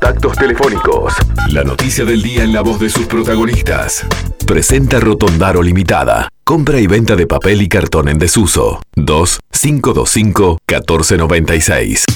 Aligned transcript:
Contactos 0.00 0.38
telefónicos. 0.38 1.14
La 1.52 1.62
noticia 1.62 2.06
del 2.06 2.22
día 2.22 2.42
en 2.42 2.54
la 2.54 2.62
voz 2.62 2.80
de 2.80 2.88
sus 2.88 3.04
protagonistas. 3.04 4.06
Presenta 4.46 4.98
Rotondaro 4.98 5.62
Limitada. 5.62 6.30
Compra 6.42 6.80
y 6.80 6.86
venta 6.86 7.16
de 7.16 7.26
papel 7.26 7.60
y 7.60 7.68
cartón 7.68 8.08
en 8.08 8.18
desuso. 8.18 8.80
2 8.96 9.40
525 9.50 10.58
1496. 10.66 12.06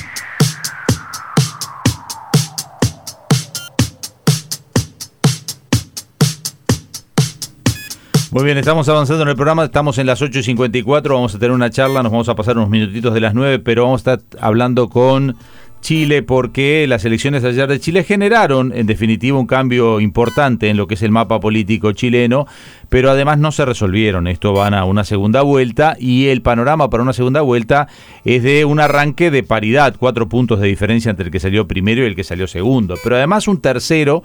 Muy 8.31 8.45
bien, 8.45 8.57
estamos 8.57 8.89
avanzando 8.89 9.25
en 9.25 9.29
el 9.29 9.37
programa, 9.37 9.65
estamos 9.65 9.99
en 9.99 10.07
las 10.07 10.21
8.54, 10.21 11.11
vamos 11.11 11.35
a 11.35 11.39
tener 11.39 11.53
una 11.53 11.71
charla, 11.71 12.03
nos 12.03 12.11
vamos 12.11 12.29
a 12.29 12.35
pasar 12.35 12.57
unos 12.57 12.69
minutitos 12.69 13.15
de 13.15 13.21
las 13.21 13.35
9, 13.35 13.61
pero 13.61 13.85
vamos 13.85 14.05
a 14.07 14.15
estar 14.15 14.41
hablando 14.41 14.89
con 14.89 15.37
Chile 15.85 16.23
porque 16.23 16.87
las 16.89 17.05
elecciones 17.05 17.45
ayer 17.45 17.69
de 17.69 17.79
Chile 17.79 18.05
generaron 18.05 18.73
en 18.75 18.87
definitiva 18.87 19.39
un 19.39 19.47
cambio 19.47 20.01
importante 20.01 20.71
en 20.71 20.79
lo 20.79 20.87
que 20.87 20.95
es 20.95 21.03
el 21.03 21.11
mapa 21.11 21.41
político 21.41 21.93
chileno, 21.93 22.47
pero 22.89 23.11
además 23.11 23.39
no 23.39 23.53
se 23.53 23.67
resolvieron. 23.67 24.27
Esto 24.27 24.55
van 24.55 24.73
a 24.73 24.87
una 24.87 25.05
segunda 25.05 25.43
vuelta 25.43 25.95
y 26.01 26.29
el 26.29 26.41
panorama 26.41 26.89
para 26.89 27.03
una 27.03 27.13
segunda 27.13 27.43
vuelta 27.43 27.87
es 28.25 28.43
de 28.43 28.65
un 28.65 28.81
arranque 28.81 29.31
de 29.31 29.43
paridad, 29.43 29.97
cuatro 29.99 30.27
puntos 30.27 30.59
de 30.59 30.69
diferencia 30.69 31.11
entre 31.11 31.27
el 31.27 31.31
que 31.31 31.39
salió 31.39 31.69
primero 31.69 32.03
y 32.03 32.07
el 32.07 32.17
que 32.17 32.25
salió 32.25 32.47
segundo, 32.47 32.95
pero 33.05 33.17
además 33.17 33.47
un 33.47 33.61
tercero 33.61 34.23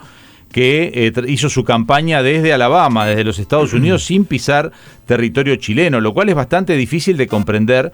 que 0.51 0.91
eh, 0.93 1.13
hizo 1.27 1.49
su 1.49 1.63
campaña 1.63 2.23
desde 2.23 2.53
Alabama, 2.53 3.05
desde 3.05 3.23
los 3.23 3.39
Estados 3.39 3.73
Unidos, 3.73 4.03
sin 4.05 4.25
pisar 4.25 4.71
territorio 5.05 5.55
chileno, 5.57 6.01
lo 6.01 6.13
cual 6.13 6.29
es 6.29 6.35
bastante 6.35 6.75
difícil 6.75 7.17
de 7.17 7.27
comprender, 7.27 7.91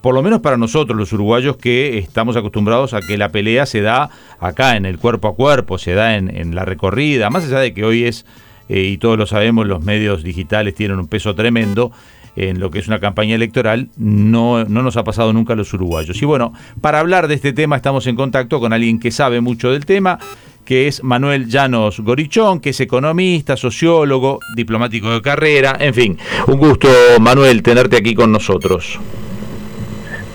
por 0.00 0.14
lo 0.14 0.22
menos 0.22 0.40
para 0.40 0.56
nosotros 0.56 0.96
los 0.96 1.12
uruguayos 1.12 1.56
que 1.56 1.98
estamos 1.98 2.36
acostumbrados 2.36 2.94
a 2.94 3.00
que 3.00 3.18
la 3.18 3.30
pelea 3.30 3.66
se 3.66 3.82
da 3.82 4.10
acá, 4.38 4.76
en 4.76 4.86
el 4.86 4.98
cuerpo 4.98 5.28
a 5.28 5.34
cuerpo, 5.34 5.78
se 5.78 5.92
da 5.92 6.16
en, 6.16 6.54
la 6.54 6.64
recorrida, 6.64 7.30
más 7.30 7.44
allá 7.44 7.60
de 7.60 7.74
que 7.74 7.84
hoy 7.84 8.04
es, 8.04 8.24
eh, 8.68 8.82
y 8.82 8.98
todos 8.98 9.18
lo 9.18 9.26
sabemos, 9.26 9.66
los 9.66 9.84
medios 9.84 10.22
digitales 10.22 10.74
tienen 10.74 10.98
un 10.98 11.08
peso 11.08 11.34
tremendo 11.34 11.92
en 12.36 12.60
lo 12.60 12.70
que 12.70 12.78
es 12.78 12.86
una 12.86 13.00
campaña 13.00 13.34
electoral, 13.34 13.88
no, 13.96 14.64
no 14.64 14.82
nos 14.82 14.96
ha 14.96 15.04
pasado 15.04 15.32
nunca 15.32 15.52
a 15.52 15.56
los 15.56 15.72
uruguayos. 15.74 16.22
Y 16.22 16.24
bueno, 16.24 16.52
para 16.80 17.00
hablar 17.00 17.28
de 17.28 17.34
este 17.34 17.52
tema 17.52 17.76
estamos 17.76 18.06
en 18.06 18.16
contacto 18.16 18.60
con 18.60 18.72
alguien 18.72 18.98
que 18.98 19.10
sabe 19.10 19.40
mucho 19.40 19.72
del 19.72 19.84
tema, 19.84 20.18
que 20.64 20.86
es 20.86 21.02
Manuel 21.02 21.48
Llanos 21.48 22.00
Gorichón, 22.00 22.60
que 22.60 22.70
es 22.70 22.80
economista, 22.80 23.56
sociólogo, 23.56 24.38
diplomático 24.56 25.10
de 25.10 25.20
carrera, 25.20 25.76
en 25.80 25.92
fin, 25.92 26.18
un 26.46 26.58
gusto, 26.58 26.88
Manuel, 27.20 27.62
tenerte 27.62 27.96
aquí 27.96 28.14
con 28.14 28.30
nosotros. 28.30 28.98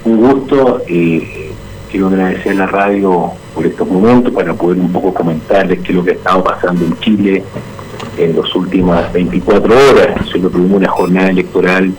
Un 0.05 0.17
gusto 0.17 0.83
y 0.87 1.23
quiero 1.89 2.07
agradecer 2.07 2.51
a 2.51 2.55
la 2.55 2.67
radio 2.67 3.31
por 3.55 3.65
estos 3.65 3.87
momentos 3.87 4.31
para 4.33 4.53
poder 4.53 4.77
un 4.77 4.91
poco 4.91 5.11
comentarles 5.11 5.79
qué 5.79 5.91
es 5.91 5.95
lo 5.95 6.03
que 6.03 6.11
ha 6.11 6.13
estado 6.13 6.43
pasando 6.43 6.85
en 6.85 6.99
Chile 6.99 7.43
en 8.15 8.35
las 8.35 8.55
últimas 8.55 9.11
24 9.11 9.73
horas. 9.73 10.29
Se 10.31 10.37
lo 10.37 10.51
tuvimos 10.51 10.77
una 10.77 10.89
jornada 10.89 11.29
electoral 11.29 11.91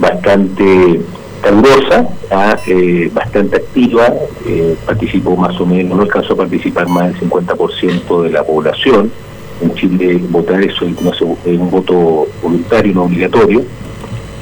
bastante 0.00 1.00
calurosa, 1.40 2.08
eh, 2.66 3.10
bastante 3.14 3.58
activa, 3.58 4.12
eh, 4.44 4.76
participó 4.84 5.36
más 5.36 5.60
o 5.60 5.66
menos, 5.66 5.96
no 5.96 6.02
alcanzó 6.02 6.32
a 6.32 6.38
participar 6.38 6.88
más 6.88 7.12
del 7.12 7.30
50% 7.30 8.22
de 8.22 8.30
la 8.30 8.42
población. 8.42 9.12
En 9.60 9.72
Chile 9.76 10.20
votar 10.30 10.60
eso 10.62 10.84
es, 10.84 11.20
un 11.20 11.70
voto 11.70 12.26
voluntario, 12.42 12.92
no 12.92 13.04
obligatorio, 13.04 13.62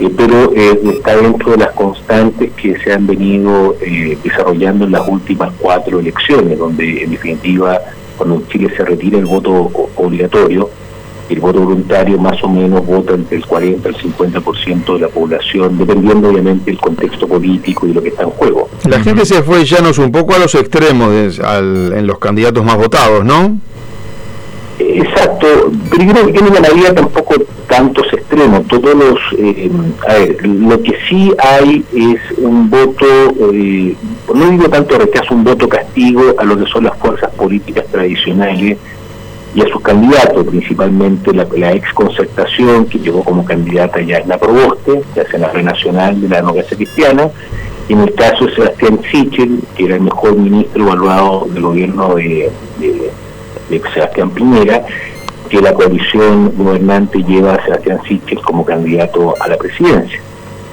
eh, 0.01 0.11
pero 0.17 0.53
está 0.55 1.17
dentro 1.17 1.53
de 1.53 1.59
las 1.59 1.73
constantes 1.73 2.51
que 2.53 2.79
se 2.81 2.93
han 2.93 3.07
venido 3.07 3.77
desarrollando 4.23 4.87
en 4.87 4.93
las 4.93 5.07
últimas 5.09 5.53
cuatro 5.59 6.01
elecciones, 6.01 6.59
donde 6.59 7.05
en 7.05 7.11
definitiva 7.11 7.81
cuando 8.17 8.43
Chile 8.49 8.73
se 8.77 8.85
retira 8.85 9.19
el 9.19 9.27
voto 9.27 9.71
obligatorio, 9.97 10.71
el 11.29 11.41
voto 11.41 11.61
voluntario 11.61 12.19
más 12.19 12.43
o 12.43 12.49
menos 12.49 12.85
vota 12.87 13.15
entre 13.15 13.39
el 13.39 13.47
40 13.47 13.89
al 13.89 13.97
50% 13.97 14.95
de 14.95 15.01
la 15.01 15.09
población, 15.09 15.79
dependiendo 15.79 16.29
obviamente 16.29 16.71
del 16.71 16.79
contexto 16.79 17.27
político 17.27 17.87
y 17.87 17.93
lo 17.93 18.03
que 18.03 18.09
está 18.11 18.25
en 18.25 18.31
juego. 18.31 18.69
La 18.89 19.01
gente 19.01 19.25
se 19.25 19.43
fue 19.43 19.65
ya 19.65 19.79
un 19.99 20.13
poco 20.13 20.35
a 20.35 20.39
los 20.39 20.55
extremos 20.55 21.39
en 21.39 22.07
los 22.07 22.19
candidatos 22.19 22.65
más 22.65 22.77
votados, 22.77 23.25
¿no? 23.25 23.59
Exacto, 24.79 25.71
pero 25.91 26.03
yo 26.03 26.13
creo 26.13 26.33
que 26.33 26.43
no 26.43 26.51
ganaría 26.51 26.95
tampoco 26.95 27.35
tantos 27.69 28.13
extremos. 28.13 28.67
Todos 28.67 28.95
los, 28.95 29.19
eh, 29.39 29.71
lo 30.43 30.83
que 30.83 30.97
sí 31.09 31.33
hay 31.39 31.85
es 31.95 32.39
un 32.39 32.69
voto, 32.69 33.07
eh, 33.53 33.95
no 34.35 34.51
digo 34.51 34.69
tanto 34.69 34.99
rechazo, 34.99 35.35
un 35.35 35.45
voto 35.45 35.69
castigo 35.69 36.35
a 36.39 36.45
lo 36.45 36.59
que 36.59 36.67
son 36.67 36.85
las 36.85 36.97
fuerzas 36.99 37.31
políticas 37.35 37.87
tradicionales 37.87 38.79
y 39.55 39.61
a 39.61 39.69
sus 39.69 39.81
candidatos, 39.83 40.45
principalmente 40.49 41.33
la, 41.33 41.73
ex 41.73 41.93
concertación 41.93 42.87
que 42.87 42.99
llegó 42.99 43.23
como 43.23 43.45
candidata 43.45 44.01
ya 44.01 44.19
en 44.19 44.29
la 44.29 44.39
Proboste, 44.39 45.03
la 45.15 45.25
senadora 45.27 45.63
nacional 45.63 46.21
de 46.21 46.29
la 46.29 46.37
democracia 46.39 46.77
cristiana, 46.77 47.31
y 47.89 47.93
en 47.93 48.01
el 48.01 48.15
caso 48.15 48.47
de 48.47 48.55
Sebastián 48.55 48.99
Sichel, 49.11 49.61
que 49.77 49.85
era 49.85 49.95
el 49.97 50.01
mejor 50.01 50.37
ministro 50.37 50.83
evaluado 50.83 51.47
del 51.53 51.63
gobierno 51.63 52.15
de, 52.17 52.51
Sebastián 53.69 54.31
Piñera, 54.31 54.85
que 55.49 55.61
la 55.61 55.73
coalición 55.73 56.53
gobernante 56.57 57.23
lleva 57.23 57.55
a 57.55 57.65
Sebastián 57.65 58.01
Sichel 58.07 58.41
como 58.41 58.65
candidato 58.65 59.35
a 59.41 59.49
la 59.49 59.57
presidencia. 59.57 60.21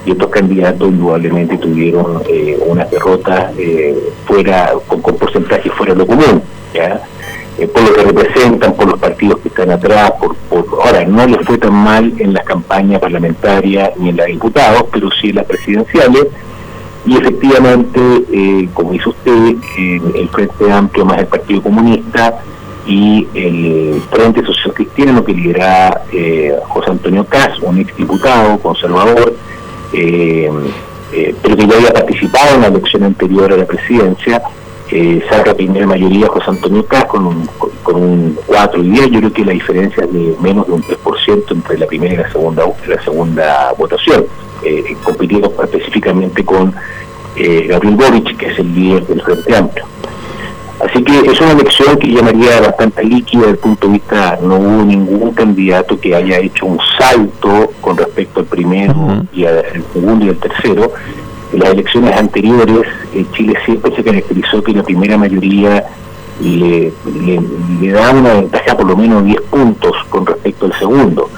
Y 0.05 0.11
estos 0.11 0.29
candidatos 0.29 0.89
indudablemente 0.89 1.57
tuvieron 1.57 2.23
eh, 2.27 2.57
una 2.65 2.85
derrota 2.85 3.51
eh, 3.57 3.95
fuera, 4.25 4.71
con, 4.87 5.01
con 5.01 5.15
porcentaje 5.17 5.69
fuera 5.69 5.93
de 5.93 5.99
lo 5.99 6.07
común. 6.07 6.41
¿ya? 6.73 7.01
Eh, 7.57 7.67
por 7.67 7.83
lo 7.83 7.93
que 7.93 8.03
representan, 8.03 8.73
por 8.73 8.89
los 8.89 8.99
partidos 8.99 9.39
que 9.41 9.49
están 9.49 9.69
atrás, 9.71 10.13
por, 10.19 10.35
ahora 10.83 11.05
no 11.05 11.27
les 11.27 11.45
fue 11.45 11.57
tan 11.57 11.73
mal 11.73 12.13
en 12.17 12.33
las 12.33 12.43
campañas 12.45 12.99
parlamentarias 12.99 13.91
ni 13.97 14.09
en 14.09 14.17
las 14.17 14.27
diputados, 14.27 14.85
pero 14.91 15.09
sí 15.11 15.29
en 15.29 15.35
las 15.35 15.45
presidenciales, 15.45 16.27
y 17.05 17.17
efectivamente, 17.17 17.99
eh, 18.31 18.69
como 18.73 18.91
dice 18.93 19.09
usted, 19.09 19.55
el 20.15 20.29
Frente 20.29 20.71
Amplio 20.71 21.05
más 21.05 21.19
el 21.19 21.27
Partido 21.27 21.61
Comunista 21.61 22.39
y 22.85 23.27
el 23.35 24.01
Frente 24.09 24.43
Social 24.45 24.73
Cristiano 24.73 25.23
que 25.23 25.33
lidera 25.33 26.01
eh, 26.11 26.55
José 26.67 26.91
Antonio 26.91 27.25
Cas, 27.25 27.59
un 27.61 27.79
exdiputado 27.79 28.57
conservador, 28.59 29.35
pero 29.91 31.57
que 31.57 31.67
ya 31.67 31.75
había 31.75 31.93
participado 31.93 32.55
en 32.55 32.61
la 32.61 32.67
elección 32.67 33.03
anterior 33.03 33.51
a 33.53 33.57
la 33.57 33.65
presidencia, 33.65 34.41
eh, 34.93 35.23
saca 35.29 35.53
primera 35.53 35.87
mayoría 35.87 36.27
José 36.27 36.49
Antonio 36.49 36.85
Cas 36.85 37.05
con 37.05 37.25
un, 37.25 37.49
con 37.81 37.95
un 37.95 38.37
4 38.45 38.83
y 38.83 38.89
10. 38.89 39.11
Yo 39.11 39.19
creo 39.19 39.33
que 39.33 39.45
la 39.45 39.53
diferencia 39.53 40.03
es 40.03 40.11
de 40.11 40.35
menos 40.41 40.67
de 40.67 40.73
un 40.73 40.83
3% 40.83 41.43
entre 41.49 41.77
la 41.77 41.85
primera 41.87 42.13
y 42.13 42.17
la 42.17 42.29
segunda, 42.29 42.65
la 42.85 43.01
segunda 43.01 43.73
votación, 43.77 44.25
eh, 44.65 44.83
compitiendo 45.01 45.53
específicamente 45.63 46.43
con 46.43 46.75
eh, 47.37 47.67
Gabriel 47.69 47.95
Boric, 47.95 48.35
que 48.35 48.47
es 48.47 48.59
el 48.59 48.75
líder 48.75 49.07
del 49.07 49.21
Frente 49.21 49.55
Amplio. 49.55 49.85
Así 50.83 51.03
que 51.03 51.19
es 51.19 51.39
una 51.39 51.51
elección 51.51 51.97
que 51.97 52.07
llamaría 52.07 52.59
bastante 52.59 53.03
líquida 53.03 53.41
desde 53.41 53.51
el 53.51 53.57
punto 53.57 53.87
de 53.87 53.93
vista, 53.93 54.39
no 54.41 54.55
hubo 54.55 54.83
ningún 54.83 55.31
candidato 55.31 55.99
que 55.99 56.15
haya 56.15 56.39
hecho 56.39 56.65
un 56.65 56.79
salto 56.97 57.71
con 57.81 57.97
respecto 57.97 58.39
al 58.39 58.47
primero 58.47 59.25
y 59.31 59.45
al 59.45 59.63
segundo 59.93 60.25
y 60.25 60.29
al 60.29 60.37
tercero, 60.37 60.91
en 61.53 61.59
las 61.59 61.69
elecciones 61.71 62.17
anteriores, 62.17 62.87
eh, 63.13 63.25
Chile 63.33 63.53
siempre 63.65 63.95
se 63.95 64.03
caracterizó 64.03 64.63
que 64.63 64.73
la 64.73 64.83
primera 64.83 65.17
mayoría 65.17 65.85
le, 66.39 66.91
da 67.91 68.11
una 68.11 68.33
ventaja 68.33 68.75
por 68.75 68.87
lo 68.87 68.97
menos 68.97 69.23
10 69.23 69.41
puntos 69.41 69.91
con 70.09 70.25
respecto 70.25 70.65
al 70.65 70.73
segundo. 70.79 71.29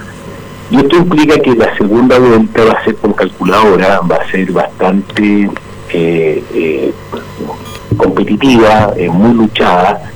Y 0.70 0.76
esto 0.76 0.96
implica 0.96 1.38
que 1.40 1.54
la 1.54 1.76
segunda 1.76 2.18
vuelta 2.18 2.64
va 2.64 2.72
a 2.72 2.84
ser 2.84 2.96
con 2.96 3.12
calculadora, 3.12 4.00
va 4.00 4.16
a 4.16 4.30
ser 4.30 4.50
bastante 4.52 5.50
eh, 5.90 6.42
eh, 6.54 6.92
competitiva, 7.96 8.94
muy 9.12 9.34
luchada, 9.34 10.13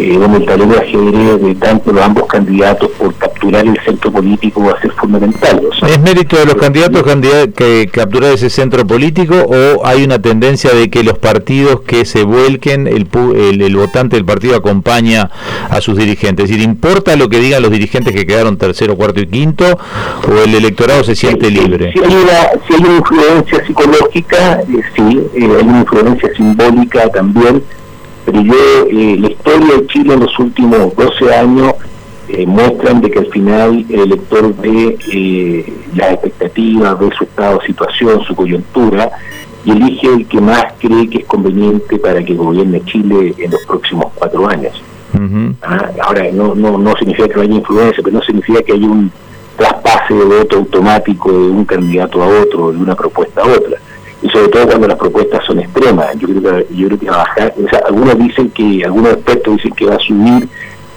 eh, 0.00 0.14
el 0.14 0.46
tablero 0.46 0.72
de 0.72 0.78
ajedrez 0.78 1.42
de 1.42 1.54
tanto 1.56 1.92
los 1.92 2.02
ambos 2.02 2.26
candidatos 2.26 2.90
por 2.92 3.14
capturar 3.14 3.66
el 3.66 3.78
centro 3.84 4.10
político 4.10 4.64
va 4.64 4.72
a 4.72 4.80
ser 4.80 4.92
fundamental. 4.92 5.60
¿Es 5.86 6.00
mérito 6.00 6.36
de 6.36 6.46
los 6.46 6.54
candidatos 6.54 7.02
que 7.54 7.90
capturar 7.92 8.32
ese 8.32 8.48
centro 8.48 8.86
político 8.86 9.34
o 9.34 9.86
hay 9.86 10.04
una 10.04 10.20
tendencia 10.20 10.72
de 10.72 10.88
que 10.88 11.02
los 11.02 11.18
partidos 11.18 11.80
que 11.82 12.04
se 12.04 12.22
vuelquen, 12.22 12.86
el, 12.86 13.08
el, 13.60 13.76
votante 13.76 14.16
del 14.16 14.24
partido 14.24 14.56
acompaña 14.56 15.30
a 15.68 15.80
sus 15.80 15.98
dirigentes? 15.98 16.44
Es 16.44 16.50
decir, 16.50 16.64
¿importa 16.64 17.16
lo 17.16 17.28
que 17.28 17.38
digan 17.38 17.62
los 17.62 17.70
dirigentes 17.70 18.14
que 18.14 18.26
quedaron 18.26 18.56
tercero, 18.56 18.96
cuarto 18.96 19.20
y 19.20 19.26
quinto 19.26 19.78
o 20.28 20.44
el 20.44 20.54
electorado 20.54 21.04
se 21.04 21.14
siente 21.14 21.50
libre? 21.50 21.92
Si 21.92 21.98
hay, 21.98 22.14
una, 22.14 22.64
si 22.66 22.74
hay 22.74 22.80
una 22.80 22.96
influencia 22.96 23.66
psicológica, 23.66 24.60
eh, 24.60 24.82
sí, 24.96 25.20
eh, 25.34 25.56
hay 25.58 25.66
una 25.66 25.80
influencia 25.80 26.30
simbólica 26.34 27.08
también 27.10 27.62
pero 28.30 28.42
yo, 28.44 28.86
eh, 28.90 29.16
la 29.18 29.28
historia 29.28 29.76
de 29.76 29.86
Chile 29.88 30.14
en 30.14 30.20
los 30.20 30.38
últimos 30.38 30.94
12 30.94 31.34
años 31.34 31.74
eh, 32.28 32.46
muestran 32.46 33.00
de 33.00 33.10
que 33.10 33.18
al 33.18 33.26
final 33.26 33.84
el 33.88 34.00
elector 34.00 34.54
ve 34.56 34.96
eh, 35.12 35.72
las 35.96 36.12
expectativas, 36.12 36.98
ve 37.00 37.10
su 37.18 37.24
estado 37.24 37.58
de 37.58 37.66
situación, 37.66 38.22
su 38.22 38.36
coyuntura, 38.36 39.10
y 39.64 39.72
elige 39.72 40.06
el 40.06 40.26
que 40.28 40.40
más 40.40 40.64
cree 40.78 41.08
que 41.10 41.18
es 41.18 41.24
conveniente 41.26 41.98
para 41.98 42.22
que 42.24 42.34
gobierne 42.34 42.84
Chile 42.84 43.34
en 43.36 43.50
los 43.50 43.64
próximos 43.66 44.06
cuatro 44.14 44.48
años. 44.48 44.80
Ah, 45.62 45.90
ahora, 46.02 46.24
no, 46.32 46.54
no, 46.54 46.78
no 46.78 46.96
significa 46.96 47.28
que 47.28 47.34
no 47.34 47.42
haya 47.42 47.54
influencia, 47.54 48.02
pero 48.02 48.16
no 48.16 48.22
significa 48.22 48.62
que 48.62 48.72
haya 48.74 48.86
un 48.86 49.10
traspase 49.56 50.14
de 50.14 50.24
voto 50.24 50.56
automático 50.56 51.32
de 51.32 51.50
un 51.50 51.64
candidato 51.64 52.22
a 52.22 52.26
otro, 52.26 52.70
de 52.70 52.78
una 52.78 52.94
propuesta 52.94 53.42
a 53.42 53.46
otra. 53.46 53.76
Y 54.22 54.28
sobre 54.28 54.48
todo 54.48 54.66
cuando 54.66 54.88
las 54.88 54.98
propuestas 54.98 55.44
son 55.44 55.60
extremas. 55.60 56.14
Yo 56.18 56.28
creo 56.28 56.42
que, 56.42 56.74
yo 56.74 56.86
creo 56.88 56.98
que 56.98 57.10
va 57.10 57.14
a 57.14 57.18
bajar. 57.18 57.54
algunos 57.86 58.18
dicen 58.18 58.50
que, 58.50 58.84
algunos 58.84 59.12
expertos 59.12 59.56
dicen 59.56 59.72
que 59.72 59.86
va 59.86 59.94
a 59.94 59.98
subir 59.98 60.48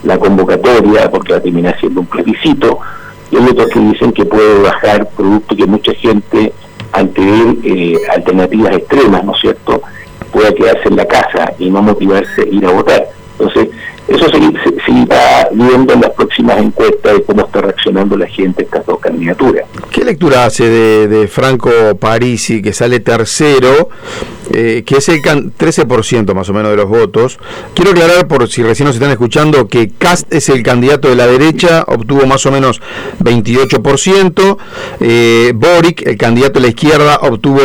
la 0.04 0.18
convocatoria 0.18 1.10
porque 1.10 1.34
va 1.34 1.40
a 1.40 1.42
terminar 1.42 1.80
siendo 1.80 2.02
un 2.02 2.08
plebiscito, 2.08 2.80
y 3.32 3.38
hay 3.38 3.46
otros 3.46 3.70
que 3.70 3.80
dicen 3.80 4.12
que 4.12 4.26
puede 4.26 4.62
bajar 4.62 5.10
producto 5.10 5.56
que 5.56 5.66
mucha 5.66 5.94
gente, 5.94 6.54
ante 6.92 7.22
ver 7.22 7.56
eh, 7.64 7.98
alternativas 8.12 8.76
extremas, 8.76 9.24
¿no 9.24 9.34
es 9.34 9.42
cierto?, 9.42 9.82
pueda 10.32 10.54
quedarse 10.54 10.90
en 10.90 10.98
la 10.98 11.06
casa 11.06 11.54
y 11.60 11.70
no 11.70 11.82
motivarse 11.82 12.42
a 12.42 12.46
ir 12.46 12.66
a 12.66 12.72
votar. 12.72 13.08
Entonces, 13.40 13.70
eso 14.08 14.28
se, 14.30 14.92
irá 14.92 15.48
viendo 15.52 15.94
en 15.94 16.02
las 16.02 16.12
próximas 16.12 16.33
encuestas 16.52 17.14
de 17.14 17.24
cómo 17.24 17.46
está 17.46 17.62
reaccionando 17.62 18.18
la 18.18 18.28
gente 18.28 18.64
a 18.64 18.66
estas 18.66 18.86
dos 18.86 19.00
candidaturas. 19.00 19.66
¿Qué 19.92 20.04
lectura 20.04 20.46
hace 20.46 20.70
de, 20.70 21.28
Franco 21.28 21.70
Parisi, 22.00 22.62
que 22.62 22.74
sale 22.74 23.00
tercero, 23.00 23.90
eh, 24.52 24.84
que 24.86 24.98
es 24.98 25.10
el 25.10 25.22
13% 25.22 26.34
más 26.34 26.50
o 26.50 26.54
menos 26.54 26.72
de 26.72 26.78
los 26.78 26.90
votos? 26.90 27.40
Quiero 27.74 27.92
aclarar, 27.92 28.28
por 28.28 28.48
si 28.50 28.64
recién 28.64 28.88
nos 28.88 28.96
están 28.96 29.12
escuchando, 29.12 29.68
que 29.68 29.90
Cast 29.90 30.32
es 30.34 30.50
el 30.50 30.64
candidato 30.64 31.10
de 31.10 31.16
la 31.16 31.28
derecha, 31.28 31.84
obtuvo 31.88 32.26
más 32.26 32.46
o 32.46 32.52
menos 32.52 32.82
28%, 33.20 34.58
eh, 35.00 35.54
Boric, 35.56 36.06
el 36.06 36.18
candidato 36.18 36.54
de 36.54 36.62
la 36.62 36.68
izquierda, 36.68 37.20
obtuvo 37.22 37.62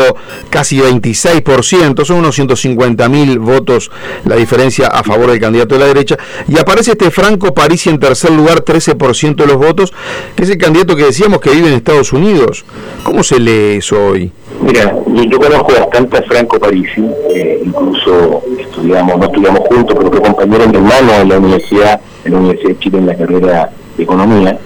casi 0.50 0.78
26%, 0.78 2.04
son 2.04 2.18
unos 2.18 2.34
150 2.34 3.08
mil 3.08 3.38
votos 3.38 3.90
la 4.24 4.36
diferencia 4.36 4.88
a 4.88 5.02
favor 5.02 5.30
del 5.30 5.40
candidato 5.40 5.74
de 5.74 5.80
la 5.80 5.86
derecha, 5.86 6.16
y 6.48 6.58
aparece 6.58 6.92
este 6.92 7.10
Franco 7.10 7.54
Parisi 7.54 7.90
en 7.90 7.98
tercer 7.98 8.30
lugar, 8.30 8.64
13% 8.64 9.34
de 9.36 9.46
los 9.46 9.56
votos, 9.56 9.92
que 10.36 10.44
es 10.44 10.50
el 10.50 10.58
candidato 10.58 10.96
que 10.96 11.04
decíamos 11.04 11.40
que 11.40 11.50
vive 11.50 11.68
en 11.68 11.74
Estados 11.74 12.12
Unidos. 12.12 12.64
¿Cómo 13.02 13.22
se 13.22 13.38
lee 13.38 13.78
eso 13.78 13.96
hoy? 14.06 14.32
Mira, 14.60 14.94
yo, 15.06 15.38
conozco 15.38 15.72
bastante 15.72 16.22
Franco 16.22 16.58
Parisi, 16.58 16.67
eh, 16.70 17.62
incluso 17.64 18.42
estudiamos, 18.58 19.18
no 19.18 19.24
estudiamos 19.24 19.60
juntos, 19.68 19.96
pero 19.96 20.10
fue 20.10 20.20
compañero 20.20 20.64
en 20.64 20.74
hermano 20.74 21.12
en 21.14 21.28
la 21.28 21.38
Universidad, 21.38 22.00
en 22.24 22.32
la 22.32 22.38
Universidad 22.38 22.70
de 22.70 22.78
Chile 22.78 22.98
en 22.98 23.06
la 23.06 23.16
carrera 23.16 23.70
de 23.96 24.02
Economía. 24.02 24.58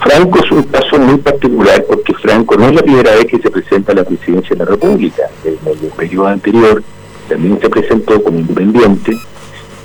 Franco 0.00 0.38
es 0.42 0.50
un 0.50 0.62
caso 0.64 0.98
muy 0.98 1.18
particular 1.18 1.84
porque 1.86 2.14
Franco 2.14 2.56
no 2.56 2.68
es 2.68 2.74
la 2.74 2.82
primera 2.82 3.12
vez 3.12 3.26
que 3.26 3.38
se 3.38 3.50
presenta 3.50 3.92
a 3.92 3.96
la 3.96 4.04
presidencia 4.04 4.50
de 4.50 4.64
la 4.64 4.70
República. 4.70 5.24
En 5.44 5.58
el 5.68 5.90
periodo 5.96 6.26
anterior 6.26 6.82
también 7.28 7.60
se 7.60 7.68
presentó 7.68 8.22
como 8.22 8.38
independiente 8.38 9.16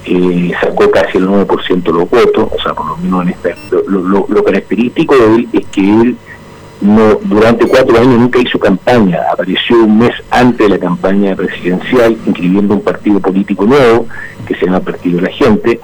eh, 0.07 0.51
sacó 0.61 0.89
casi 0.91 1.17
el 1.17 1.27
9% 1.27 1.81
de 1.81 1.91
los 1.91 2.09
votos, 2.09 2.49
o 2.51 2.61
sea, 2.61 2.73
por 2.75 2.85
lo 2.85 2.97
menos 2.97 3.23
en 3.23 3.29
esta, 3.29 3.55
lo, 3.87 4.43
característico 4.43 5.15
de 5.15 5.35
él 5.35 5.47
es 5.51 5.65
que 5.67 5.81
él 5.81 6.15
no 6.81 7.15
durante 7.23 7.67
cuatro 7.67 7.97
años 7.97 8.19
nunca 8.19 8.39
hizo 8.39 8.59
campaña, 8.59 9.21
apareció 9.31 9.77
un 9.83 9.99
mes 9.99 10.11
antes 10.29 10.67
de 10.67 10.69
la 10.69 10.79
campaña 10.79 11.35
presidencial 11.35 12.17
inscribiendo 12.25 12.73
un 12.75 12.81
partido 12.81 13.19
político 13.19 13.65
nuevo 13.65 14.07
que 14.45 14.55
se 14.55 14.65
llama 14.65 14.81
Partido 14.81 15.17
de 15.17 15.23
la 15.23 15.31
Gente 15.31 15.79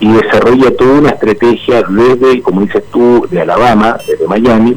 y 0.00 0.12
desarrolla 0.12 0.76
toda 0.76 1.00
una 1.00 1.10
estrategia 1.10 1.82
desde, 1.82 2.40
como 2.42 2.60
dices 2.60 2.84
tú, 2.92 3.26
de 3.30 3.40
Alabama, 3.40 3.96
desde 4.06 4.28
Miami, 4.28 4.76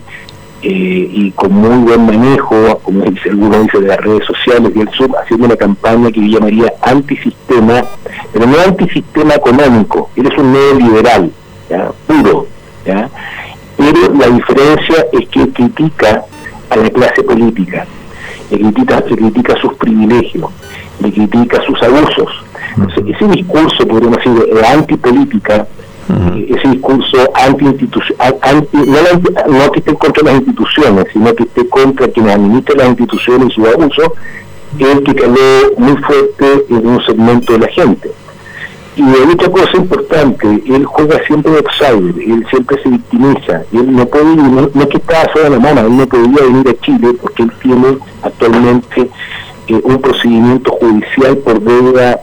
eh, 0.64 1.10
y 1.12 1.32
con 1.32 1.54
muy 1.54 1.78
buen 1.84 2.06
manejo, 2.06 2.80
como 2.84 3.04
dice 3.06 3.30
algunos 3.30 3.64
dice 3.64 3.80
de 3.80 3.88
las 3.88 3.98
redes 3.98 4.26
sociales 4.26 4.72
y 4.76 4.82
el 4.82 4.90
sur, 4.90 5.10
haciendo 5.22 5.46
una 5.48 5.56
campaña 5.56 6.12
que 6.12 6.22
yo 6.22 6.38
llamaría 6.38 6.74
antisistema, 6.82 7.84
pero 8.32 8.46
no 8.46 8.60
antisistema 8.60 9.36
económico, 9.36 10.10
él 10.16 10.28
es 10.32 10.38
un 10.38 10.54
neoliberal, 10.54 11.32
puro, 12.08 12.48
¿ya? 12.86 13.10
Pero 13.92 14.14
la 14.14 14.28
diferencia 14.28 15.06
es 15.12 15.28
que 15.30 15.50
critica 15.50 16.24
a 16.70 16.76
la 16.76 16.90
clase 16.90 17.24
política, 17.24 17.86
le 18.50 18.58
critica, 18.58 19.04
le 19.08 19.16
critica 19.16 19.56
sus 19.62 19.74
privilegios, 19.76 20.50
le 21.02 21.12
critica 21.12 21.62
sus 21.66 21.82
abusos. 21.84 22.30
ese 23.06 23.28
discurso, 23.28 23.86
podríamos 23.88 24.18
decir, 24.18 24.34
de 24.34 24.68
antipolítica, 24.68 25.68
ese 26.36 26.68
discurso 26.70 27.18
anti, 27.36 27.66
anti 27.66 28.78
no, 28.78 29.72
que 29.72 29.80
esté 29.80 29.94
contra 29.96 30.24
las 30.24 30.36
instituciones, 30.36 31.06
sino 31.14 31.34
que 31.34 31.44
esté 31.44 31.68
contra 31.70 32.08
quienes 32.10 32.36
administran 32.36 32.78
las 32.78 32.88
instituciones 32.90 33.50
y 33.50 33.52
su 33.54 33.66
abuso, 33.66 34.14
es 34.80 34.88
el 34.88 35.04
que 35.04 35.16
caló 35.16 35.74
muy 35.78 35.98
fuerte 35.98 36.66
en 36.70 36.88
un 36.88 37.06
segmento 37.06 37.54
de 37.54 37.60
la 37.60 37.68
gente. 37.68 38.12
Y 38.96 39.04
hay 39.04 39.32
otra 39.34 39.50
cosa 39.50 39.78
importante, 39.78 40.62
él 40.66 40.86
juega 40.86 41.24
siempre 41.26 41.52
de 41.54 41.58
outsider, 41.60 42.24
él 42.24 42.46
siempre 42.50 42.84
se 42.84 42.90
victimiza, 42.90 43.64
él 43.72 43.96
no 43.96 44.06
puede, 44.06 44.36
no, 44.36 44.70
no 44.74 44.82
es 44.82 44.88
que 44.88 44.98
está 44.98 45.32
sola 45.32 45.50
la 45.50 45.60
mano, 45.60 45.82
él 45.82 45.96
no 45.96 46.06
podría 46.08 46.44
venir 46.44 46.68
a 46.68 46.86
Chile 46.86 47.16
porque 47.22 47.44
él 47.44 47.52
tiene 47.62 47.98
actualmente 48.22 49.10
eh, 49.68 49.82
un 49.84 50.02
procedimiento 50.02 50.72
judicial 50.72 51.38
por 51.38 51.62
deuda, 51.62 52.20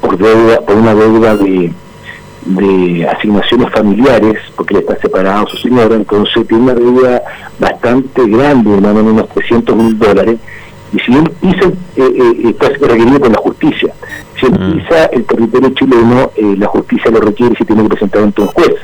por 0.00 0.18
deuda, 0.18 0.60
por 0.62 0.74
una 0.74 0.94
deuda 0.94 1.36
de 1.36 1.72
asignaciones 3.08 3.70
familiares, 3.70 4.38
porque 4.56 4.74
le 4.74 4.80
está 4.80 4.96
separado 4.96 5.46
su 5.46 5.58
señora, 5.58 5.94
entonces 5.94 6.46
tiene 6.48 6.64
una 6.64 6.74
deuda 6.74 7.22
bastante 7.60 8.26
grande, 8.26 8.70
de 8.70 8.80
más 8.80 8.90
o 8.90 8.94
menos 8.94 9.12
unos 9.12 9.28
300 9.28 9.76
mil 9.76 9.98
dólares, 9.98 10.38
y 10.92 10.98
si 11.00 11.14
él 11.14 11.30
pisa, 11.40 11.68
eh, 11.96 12.02
eh, 12.16 12.48
está 12.48 12.68
requerido 12.68 13.20
por 13.20 13.30
la 13.30 13.38
justicia. 13.38 13.92
Si 14.38 14.46
él 14.46 14.52
mm. 14.52 14.80
el 15.12 15.24
territorio 15.24 15.70
chileno, 15.70 16.30
eh, 16.36 16.54
la 16.58 16.66
justicia 16.66 17.10
lo 17.10 17.20
requiere 17.20 17.54
si 17.56 17.64
tiene 17.64 17.82
que 17.82 17.88
presentar 17.88 18.22
ante 18.22 18.42
un 18.42 18.48
juez. 18.48 18.74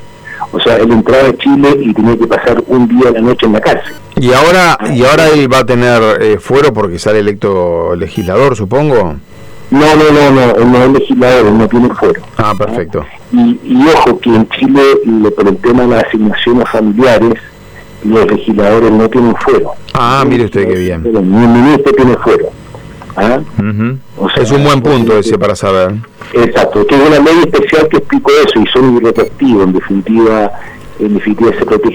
O 0.53 0.61
sea, 0.61 0.77
él 0.77 0.93
entraba 0.93 1.29
a 1.29 1.37
Chile 1.37 1.77
y 1.81 1.93
tenía 1.93 2.17
que 2.17 2.27
pasar 2.27 2.63
un 2.69 2.87
día 2.89 3.09
a 3.09 3.13
la 3.13 3.21
noche 3.21 3.47
en 3.47 3.53
la 3.55 3.61
cárcel. 3.61 3.93
Y 4.17 4.33
ahora, 4.33 4.79
y 4.95 5.05
ahora 5.05 5.29
él 5.29 5.53
va 5.53 5.59
a 5.59 5.67
tener 5.67 6.23
eh, 6.23 6.39
fuero 6.39 6.73
porque 6.73 6.99
sale 6.99 7.19
electo 7.19 7.97
legislador, 7.97 8.55
supongo. 8.55 9.17
No, 9.71 9.97
no, 9.97 10.13
no, 10.13 10.31
no, 10.31 10.57
él 10.57 10.73
no 10.73 10.85
es 10.85 10.93
legislador, 10.93 11.47
él 11.47 11.59
no 11.59 11.69
tiene 11.69 11.89
fuero. 11.95 12.23
Ah, 12.37 12.55
perfecto. 12.57 13.05
Y, 13.33 13.87
ojo, 13.89 14.21
que 14.21 14.31
en 14.31 14.49
Chile, 14.51 14.83
por 15.35 15.49
el 15.49 15.57
tema 15.57 15.83
de 15.83 15.89
las 15.89 16.05
asignaciones 16.05 16.69
familiares, 16.69 17.35
los 18.05 18.27
legisladores 18.31 18.93
no 18.93 19.09
tienen 19.09 19.35
fuero. 19.37 19.73
Ah, 19.93 20.25
mire 20.27 20.45
usted 20.45 20.69
qué 20.69 20.79
bien. 20.79 21.03
Ni 21.03 21.19
el 21.19 21.49
ministro 21.49 21.93
tiene 21.93 22.17
fuero. 22.19 22.51
¿Ah? 23.17 23.41
es 24.37 24.51
un 24.51 24.65
buen 24.65 24.83
punto 24.83 25.19
ese 25.19 25.39
para 25.39 25.55
saber. 25.55 25.95
Exacto, 26.33 26.87
que 26.87 26.95
es 26.95 27.01
una 27.01 27.19
ley 27.21 27.43
especial 27.47 27.89
que 27.89 27.99
explicó 27.99 28.33
eso 28.33 28.61
y 28.61 28.67
son 28.67 28.97
irretroactivos, 28.97 29.65
en 29.65 29.73
definitiva 29.73 30.53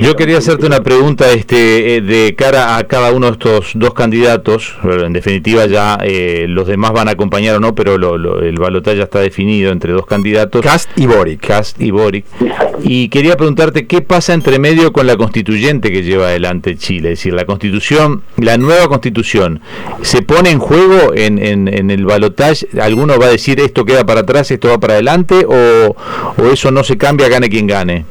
yo 0.01 0.15
quería 0.15 0.37
hacerte 0.37 0.65
una 0.65 0.81
pregunta 0.81 1.31
este, 1.31 1.95
eh, 1.95 2.01
de 2.01 2.35
cara 2.35 2.77
a 2.77 2.83
cada 2.83 3.11
uno 3.13 3.27
de 3.27 3.33
estos 3.33 3.71
dos 3.75 3.93
candidatos. 3.93 4.75
En 4.83 5.13
definitiva, 5.13 5.65
ya 5.67 5.97
eh, 6.03 6.45
los 6.49 6.67
demás 6.67 6.91
van 6.91 7.07
a 7.07 7.11
acompañar 7.11 7.55
o 7.55 7.59
no, 7.59 7.75
pero 7.75 7.95
el 7.95 8.59
balotaje 8.59 8.97
ya 8.97 9.03
está 9.03 9.19
definido 9.19 9.71
entre 9.71 9.93
dos 9.93 10.05
candidatos. 10.05 10.61
Cast 10.61 10.89
y 10.97 11.05
Boric. 11.05 11.45
Cast 11.45 11.81
y 11.81 11.91
Boric. 11.91 12.25
Y 12.83 13.09
quería 13.09 13.37
preguntarte 13.37 13.87
qué 13.87 14.01
pasa 14.01 14.33
entre 14.33 14.59
medio 14.59 14.91
con 14.91 15.07
la 15.07 15.15
constituyente 15.15 15.91
que 15.91 16.03
lleva 16.03 16.27
adelante 16.27 16.75
Chile. 16.75 17.13
Es 17.13 17.19
decir, 17.19 17.33
la 17.33 17.45
constitución, 17.45 18.23
la 18.37 18.57
nueva 18.57 18.87
constitución, 18.87 19.61
¿se 20.01 20.21
pone 20.21 20.49
en 20.49 20.59
juego 20.59 21.13
en, 21.13 21.37
en, 21.39 21.91
el 21.91 22.05
balotaje? 22.05 22.67
¿Alguno 22.81 23.17
va 23.17 23.27
a 23.27 23.31
decir 23.31 23.59
esto 23.59 23.85
queda 23.85 24.05
para 24.05 24.21
atrás, 24.21 24.51
esto 24.51 24.69
va 24.69 24.79
para 24.79 24.93
adelante? 24.93 25.45
¿O, 25.45 25.95
o 26.37 26.45
eso 26.51 26.71
no 26.71 26.83
se 26.83 26.97
cambia, 26.97 27.29
gane 27.29 27.49
quien 27.49 27.67
gane? 27.67 28.05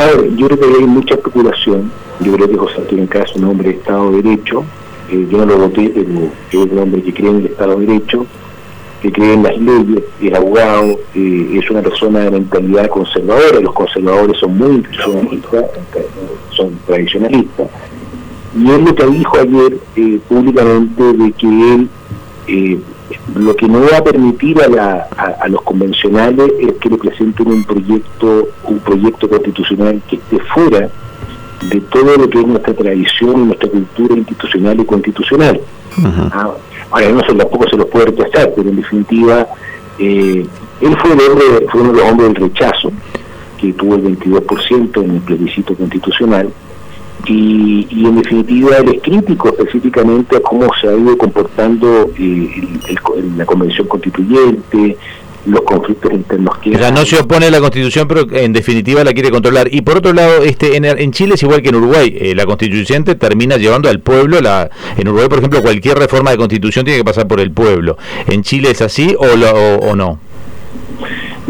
A 0.00 0.06
ver, 0.06 0.34
yo 0.34 0.48
creo 0.48 0.58
que 0.58 0.78
hay 0.78 0.86
mucha 0.86 1.14
especulación. 1.14 1.92
Yo 2.20 2.32
creo 2.32 2.48
que 2.48 2.56
José 2.56 2.76
Antonio 2.78 3.06
Cas 3.06 3.30
es 3.30 3.36
un 3.36 3.44
hombre 3.44 3.68
de 3.68 3.74
Estado 3.74 4.10
de 4.10 4.22
Derecho. 4.22 4.64
Eh, 5.10 5.26
yo 5.30 5.36
no 5.36 5.44
lo 5.44 5.58
voté, 5.58 5.92
pero 5.94 6.64
es 6.64 6.72
un 6.72 6.78
hombre 6.78 7.02
que 7.02 7.12
cree 7.12 7.28
en 7.28 7.36
el 7.36 7.46
Estado 7.46 7.78
de 7.78 7.86
Derecho, 7.86 8.24
que 9.02 9.12
cree 9.12 9.34
en 9.34 9.42
las 9.42 9.58
leyes, 9.58 10.02
es 10.22 10.34
abogado, 10.34 10.98
eh, 11.14 11.50
es 11.52 11.70
una 11.70 11.82
persona 11.82 12.20
de 12.20 12.30
mentalidad 12.30 12.88
conservadora. 12.88 13.60
Los 13.60 13.74
conservadores 13.74 14.38
son 14.38 14.56
muy 14.56 14.80
tradicionalistas, 14.80 15.64
son 16.48 16.78
tradicionalistas. 16.86 17.68
Y 18.56 18.70
él 18.70 18.84
lo 18.86 18.94
que 18.94 19.06
dijo 19.06 19.36
ayer 19.36 19.76
eh, 19.96 20.18
públicamente 20.26 21.02
de 21.12 21.32
que 21.32 21.74
él 21.74 22.80
lo 23.34 23.54
que 23.56 23.68
no 23.68 23.80
va 23.80 23.98
a 23.98 24.04
permitir 24.04 24.60
a, 24.60 25.08
a, 25.40 25.48
los 25.48 25.62
convencionales 25.62 26.52
es 26.60 26.74
que 26.74 26.90
le 26.90 26.96
presenten 26.96 27.48
un 27.48 27.64
proyecto 27.64 28.48
un 28.64 28.78
proyecto 28.80 29.28
constitucional 29.28 30.00
que 30.08 30.16
esté 30.16 30.38
fuera 30.54 30.88
de 31.68 31.80
todo 31.80 32.16
lo 32.16 32.28
que 32.28 32.38
es 32.40 32.46
nuestra 32.46 32.74
tradición 32.74 33.42
y 33.42 33.46
nuestra 33.46 33.68
cultura 33.68 34.14
institucional 34.14 34.80
y 34.80 34.84
constitucional. 34.84 35.60
Ah, 36.32 36.50
ahora 36.90 37.08
no 37.10 37.20
se, 37.20 37.34
tampoco 37.34 37.68
se 37.68 37.76
los 37.76 37.86
puede 37.86 38.06
rechazar, 38.06 38.52
pero 38.56 38.70
en 38.70 38.76
definitiva 38.76 39.46
eh, 39.98 40.46
él 40.80 40.96
fue, 40.96 41.12
el 41.12 41.20
hombre, 41.20 41.44
fue 41.70 41.80
uno 41.82 41.92
de 41.92 41.98
los 41.98 42.10
hombres 42.10 42.32
del 42.32 42.42
rechazo, 42.42 42.90
que 43.58 43.72
tuvo 43.74 43.96
el 43.96 44.18
22% 44.18 45.04
en 45.04 45.10
el 45.10 45.20
plebiscito 45.20 45.74
constitucional, 45.74 46.50
y, 47.26 47.86
en 47.90 48.16
definitiva 48.16 48.76
él 48.78 48.94
es 48.94 49.02
crítico 49.02 49.48
específicamente 49.48 50.36
a 50.36 50.40
cómo 50.40 50.68
se 50.80 50.88
ha 50.88 50.96
ido 50.96 51.16
comportando 51.16 52.10
eh, 52.18 52.48
la 53.36 53.44
convención 53.44 53.86
constituyente, 53.86 54.96
los 55.46 55.62
conflictos 55.62 56.12
internos 56.12 56.58
que 56.58 56.74
o 56.74 56.78
sea, 56.78 56.90
no 56.90 57.04
se 57.04 57.18
opone 57.18 57.46
a 57.46 57.50
la 57.50 57.60
constitución 57.60 58.06
pero 58.06 58.26
en 58.30 58.52
definitiva 58.52 59.02
la 59.04 59.12
quiere 59.12 59.30
controlar. 59.30 59.68
Y 59.72 59.82
por 59.82 59.98
otro 59.98 60.12
lado 60.12 60.42
este 60.42 60.76
en, 60.76 61.12
Chile 61.12 61.34
es 61.34 61.42
igual 61.42 61.62
que 61.62 61.70
en 61.70 61.76
Uruguay. 61.76 62.14
Eh, 62.18 62.34
la 62.34 62.46
constituyente 62.46 63.14
termina 63.14 63.56
llevando 63.56 63.88
al 63.88 64.00
pueblo 64.00 64.40
la 64.40 64.70
en 64.96 65.08
Uruguay 65.08 65.28
por 65.28 65.38
ejemplo 65.38 65.62
cualquier 65.62 65.98
reforma 65.98 66.30
de 66.30 66.36
constitución 66.36 66.84
tiene 66.84 66.98
que 66.98 67.04
pasar 67.04 67.26
por 67.26 67.40
el 67.40 67.50
pueblo. 67.50 67.96
En 68.26 68.42
Chile 68.42 68.70
es 68.70 68.82
así 68.82 69.14
o, 69.18 69.24
o, 69.24 69.96
no 69.96 70.18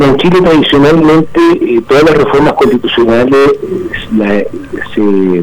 en 0.06 0.16
Chile 0.16 0.40
tradicionalmente 0.42 1.40
eh, 1.60 1.82
todas 1.88 2.04
las 2.04 2.16
reformas 2.16 2.54
constitucionales 2.54 3.50
eh, 4.18 5.42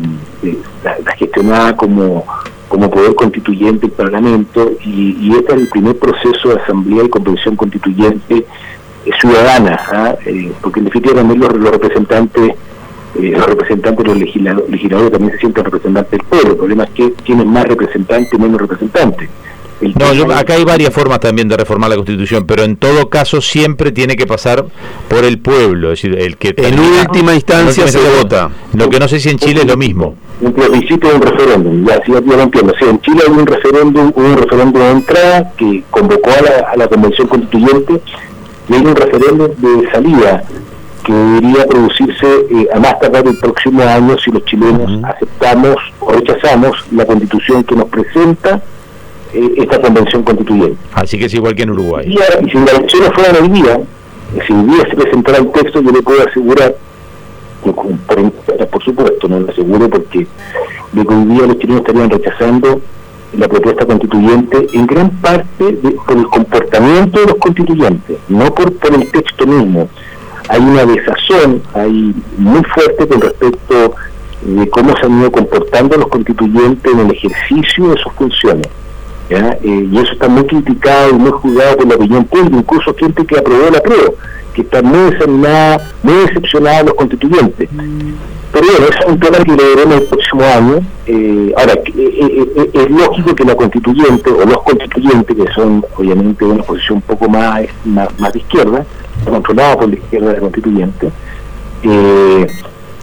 la 0.84 1.16
gestionaba 1.16 1.76
como 1.76 2.26
como 2.68 2.90
poder 2.90 3.16
constituyente 3.16 3.88
el 3.88 3.92
Parlamento 3.92 4.72
y, 4.84 5.32
este 5.36 5.54
es 5.54 5.62
el 5.62 5.70
primer 5.70 5.98
proceso 5.98 6.50
de 6.50 6.62
asamblea 6.62 7.04
y 7.06 7.10
convención 7.10 7.56
constituyente 7.56 8.46
eh, 9.06 9.12
ciudadana, 9.20 9.80
¿ah? 9.92 10.16
eh, 10.26 10.52
porque 10.62 10.80
en 10.80 10.86
definitiva 10.86 11.16
también 11.16 11.40
los, 11.40 11.72
representantes 11.72 12.56
eh, 13.16 13.32
los 13.32 13.46
representantes, 13.46 14.06
los 14.06 14.18
legisladores, 14.18 15.12
también 15.12 15.32
se 15.34 15.40
sienten 15.40 15.64
representantes 15.64 16.12
del 16.12 16.28
pueblo. 16.28 16.52
El 16.52 16.58
problema 16.58 16.84
es 16.84 16.90
que 16.92 17.10
tienen 17.24 17.48
más 17.48 17.66
representantes 17.66 18.34
y 18.34 18.38
menos 18.38 18.62
representantes. 18.62 19.30
No, 19.80 20.34
acá 20.34 20.56
hay 20.56 20.64
varias 20.64 20.92
formas 20.92 21.20
también 21.20 21.48
de 21.48 21.56
reformar 21.56 21.90
la 21.90 21.96
Constitución, 21.96 22.46
pero 22.48 22.64
en 22.64 22.78
todo 22.78 23.10
caso 23.10 23.42
siempre 23.42 23.92
tiene 23.92 24.16
que 24.16 24.26
pasar 24.26 24.66
por 25.08 25.24
el 25.24 25.40
pueblo, 25.40 25.92
es 25.92 26.02
decir, 26.02 26.20
el 26.20 26.38
que 26.38 26.56
en 26.58 26.80
última 26.80 27.36
instancia 27.36 27.88
se 27.88 28.00
vota. 28.00 28.50
Lo 28.74 28.90
que 28.90 29.00
no 29.00 29.08
sé 29.08 29.20
si 29.20 29.30
en 29.30 29.38
Chile 29.38 29.62
es 29.62 29.68
lo 29.68 29.78
mismo. 29.78 30.16
Un 30.42 30.54
plebiscito 30.54 31.08
de 31.10 31.16
un 31.16 31.22
referéndum, 31.22 31.86
ya, 31.86 32.02
ya 32.06 32.20
lo 32.22 32.42
entiendo. 32.42 32.74
Sí, 32.80 32.86
en 32.86 33.02
Chile 33.02 33.22
hay 33.26 33.34
un 33.34 33.46
referéndum, 33.46 34.12
un 34.16 34.38
referéndum 34.38 34.82
de 34.82 34.92
entrada 34.92 35.54
que 35.58 35.84
convocó 35.92 36.30
a 36.32 36.76
la, 36.76 36.88
Convención 36.88 37.28
Constituyente 37.28 38.02
y 38.70 38.74
hay 38.74 38.82
un 38.82 38.96
referéndum 38.96 39.50
de 39.58 39.92
salida 39.92 40.44
que 41.04 41.14
debería 41.14 41.68
producirse 41.68 42.28
eh, 42.52 42.68
a 42.74 42.80
más 42.80 43.00
tardar 43.00 43.28
el 43.28 43.38
próximo 43.38 43.82
año 43.84 44.18
si 44.18 44.32
los 44.32 44.44
chilenos 44.46 45.04
aceptamos 45.04 45.76
o 46.00 46.12
rechazamos 46.12 46.76
la 46.92 47.06
constitución 47.06 47.64
que 47.64 47.76
nos 47.76 47.86
presenta 47.86 48.62
eh, 49.34 49.54
esta 49.58 49.82
convención 49.82 50.24
constituyente. 50.24 50.78
Así 50.94 51.18
que 51.18 51.26
es 51.26 51.34
igual 51.34 51.56
que 51.56 51.64
en 51.64 51.72
Uruguay. 51.72 52.06
Y, 52.08 52.50
si 52.50 52.58
las 52.58 52.74
elecciones 52.74 53.12
fueran 53.14 53.44
hoy 53.44 53.50
día, 53.50 53.80
si 54.46 54.54
hoy 54.54 54.64
día 54.66 54.90
se 54.90 54.96
presentara 54.96 55.38
el 55.40 55.52
texto, 55.52 55.82
yo 55.82 55.92
le 55.92 56.02
puedo 56.02 56.28
asegurar, 56.28 56.76
por, 57.64 58.32
por 58.68 58.84
supuesto, 58.84 59.28
no 59.28 59.40
lo 59.40 59.50
aseguro 59.50 59.90
porque 59.90 60.28
de 60.92 61.06
que 61.06 61.14
hoy 61.14 61.26
día 61.26 61.48
los 61.48 61.60
chilenos 61.60 61.82
estarían 61.82 62.10
rechazando 62.10 62.82
la 63.38 63.48
propuesta 63.48 63.86
constituyente 63.86 64.68
en 64.74 64.88
gran 64.88 65.10
parte 65.22 65.78
por 66.06 66.18
el 66.18 66.28
comportamiento 66.28 67.20
de 67.20 67.26
los 67.28 67.36
constituyentes, 67.36 68.18
no 68.30 68.54
por, 68.54 68.74
por 68.74 68.94
el 68.94 69.12
texto 69.12 69.46
mismo. 69.46 69.90
Hay 70.50 70.62
una 70.62 70.86
desazón 70.86 71.62
hay 71.74 72.16
muy 72.38 72.64
fuerte 72.64 73.06
con 73.06 73.20
respecto 73.20 73.96
de 74.42 74.70
cómo 74.70 74.96
se 74.96 75.06
han 75.06 75.20
ido 75.20 75.32
comportando 75.32 75.98
los 75.98 76.08
constituyentes 76.08 76.92
en 76.92 77.00
el 77.00 77.12
ejercicio 77.12 77.90
de 77.90 77.98
sus 77.98 78.14
funciones. 78.14 78.68
Eh, 79.30 79.88
y 79.92 79.98
eso 79.98 80.14
está 80.14 80.28
muy 80.30 80.46
criticado 80.46 81.10
y 81.10 81.14
muy 81.14 81.32
juzgado 81.32 81.78
por 81.78 81.88
la 81.88 81.96
opinión 81.96 82.24
pública, 82.26 82.58
incluso 82.58 82.96
gente 82.96 83.26
que 83.26 83.38
aprobó 83.38 83.70
la 83.70 83.82
prueba, 83.82 84.10
que 84.54 84.62
está 84.62 84.82
muy 84.82 85.12
desanimada, 85.12 85.92
muy 86.02 86.14
decepcionada 86.14 86.78
de 86.80 86.84
los 86.86 86.94
constituyentes. 86.94 87.70
Pero 88.54 88.66
bueno, 88.66 88.86
es 88.88 89.06
un 89.06 89.20
tema 89.20 89.38
que 89.40 89.52
le 89.52 89.76
veremos 89.76 89.96
el 89.96 90.08
próximo 90.08 90.44
año. 90.44 90.80
Eh, 91.06 91.54
ahora, 91.58 91.74
eh, 91.74 92.72
es 92.74 92.90
lógico 92.90 93.36
que 93.36 93.44
la 93.44 93.56
constituyente, 93.56 94.30
o 94.30 94.46
los 94.46 94.62
constituyentes, 94.64 95.36
que 95.36 95.54
son 95.54 95.86
obviamente 95.98 96.46
de 96.46 96.52
una 96.52 96.64
posición 96.64 96.96
un 96.96 97.02
poco 97.02 97.30
más, 97.30 97.66
más, 97.84 98.34
de 98.34 98.40
izquierda, 98.40 98.86
controlada 99.26 99.78
por 99.78 99.90
la 99.90 99.96
izquierda 99.96 100.28
de 100.28 100.34
la 100.36 100.40
constituyente, 100.40 101.12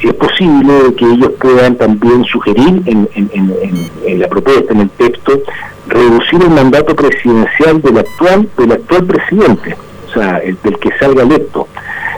es 0.01 0.15
posible 0.15 0.95
que 0.97 1.05
ellos 1.05 1.31
puedan 1.41 1.77
también 1.77 2.25
sugerir 2.25 2.83
en, 2.87 3.09
en, 3.15 4.21
la 4.21 4.29
propuesta, 4.29 4.73
en 4.73 4.81
el 4.81 4.91
texto, 4.91 5.43
reducir 5.89 6.43
el 6.43 6.51
mandato 6.51 6.95
presidencial 6.95 7.81
del 7.81 7.99
actual 7.99 8.49
del 8.59 8.73
actual 8.73 9.05
presidente, 9.05 9.77
o 10.09 10.13
sea, 10.13 10.39
el, 10.39 10.59
del 10.63 10.79
que 10.79 10.91
salga 10.99 11.23
electo. 11.23 11.69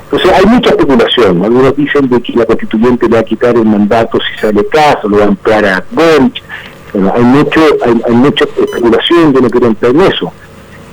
Entonces 0.04 0.32
hay 0.32 0.46
mucha 0.46 0.70
especulación, 0.70 1.44
algunos 1.44 1.76
dicen 1.76 2.08
de 2.08 2.20
que 2.22 2.32
la 2.32 2.46
constituyente 2.46 3.08
le 3.08 3.14
va 3.16 3.20
a 3.20 3.24
quitar 3.24 3.56
el 3.56 3.64
mandato 3.64 4.18
si 4.20 4.40
sale 4.40 4.66
caso, 4.66 5.08
lo 5.08 5.18
va 5.18 5.24
a 5.24 5.28
ampliar 5.28 5.64
a 5.64 5.84
Boric, 5.90 6.42
bueno, 6.92 7.12
hay 7.14 7.24
mucho, 7.24 7.60
hay, 8.06 8.14
mucha 8.14 8.44
especulación, 8.44 9.34
yo 9.34 9.40
no 9.40 9.50
quiero 9.50 9.66
entrar 9.66 9.94
en 9.94 10.00
eso. 10.00 10.32